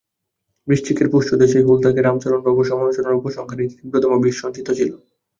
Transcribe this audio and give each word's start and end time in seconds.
বৃশ্চিকের 0.67 1.07
পুচ্ছদেশেই 1.09 1.63
হুল 1.63 1.77
থাকে, 1.81 1.99
বামাচরণবাবুর 2.01 2.69
সমালোচনার 2.69 3.17
উপসংহারেই 3.19 3.69
তীব্রতম 3.71 4.11
বিষ 4.23 4.35
সঞ্চিত 4.39 4.67
ছিল। 4.71 4.91